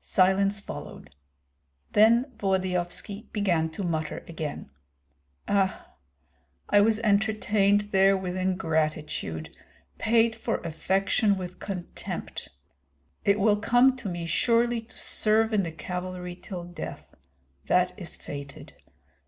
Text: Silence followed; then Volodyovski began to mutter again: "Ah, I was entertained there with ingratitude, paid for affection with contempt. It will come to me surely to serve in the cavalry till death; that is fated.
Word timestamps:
Silence 0.00 0.58
followed; 0.58 1.14
then 1.92 2.24
Volodyovski 2.36 3.28
began 3.32 3.70
to 3.70 3.84
mutter 3.84 4.24
again: 4.26 4.68
"Ah, 5.46 5.94
I 6.68 6.80
was 6.80 6.98
entertained 6.98 7.82
there 7.92 8.16
with 8.16 8.36
ingratitude, 8.36 9.56
paid 9.98 10.34
for 10.34 10.56
affection 10.62 11.36
with 11.38 11.60
contempt. 11.60 12.48
It 13.24 13.38
will 13.38 13.54
come 13.54 13.94
to 13.98 14.08
me 14.08 14.26
surely 14.26 14.80
to 14.80 14.98
serve 14.98 15.52
in 15.52 15.62
the 15.62 15.70
cavalry 15.70 16.34
till 16.34 16.64
death; 16.64 17.14
that 17.66 17.96
is 17.96 18.16
fated. 18.16 18.72